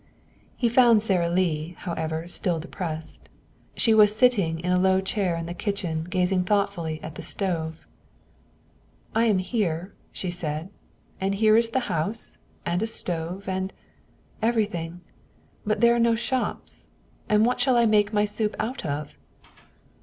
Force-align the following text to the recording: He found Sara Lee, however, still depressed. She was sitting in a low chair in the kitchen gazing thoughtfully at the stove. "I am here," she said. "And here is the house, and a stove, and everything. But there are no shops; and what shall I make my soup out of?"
He 0.57 0.67
found 0.67 1.03
Sara 1.03 1.29
Lee, 1.29 1.75
however, 1.77 2.27
still 2.27 2.59
depressed. 2.59 3.29
She 3.75 3.93
was 3.93 4.15
sitting 4.15 4.59
in 4.61 4.71
a 4.71 4.79
low 4.79 4.99
chair 4.99 5.35
in 5.35 5.45
the 5.45 5.53
kitchen 5.53 6.05
gazing 6.05 6.43
thoughtfully 6.45 6.99
at 7.03 7.13
the 7.13 7.21
stove. 7.21 7.85
"I 9.13 9.25
am 9.25 9.37
here," 9.37 9.93
she 10.11 10.31
said. 10.31 10.69
"And 11.19 11.35
here 11.35 11.55
is 11.55 11.69
the 11.69 11.81
house, 11.81 12.39
and 12.65 12.81
a 12.81 12.87
stove, 12.87 13.47
and 13.47 13.71
everything. 14.41 15.01
But 15.67 15.81
there 15.81 15.93
are 15.93 15.99
no 15.99 16.15
shops; 16.15 16.87
and 17.29 17.45
what 17.45 17.59
shall 17.59 17.77
I 17.77 17.85
make 17.85 18.11
my 18.11 18.25
soup 18.25 18.55
out 18.57 18.83
of?" 18.83 19.15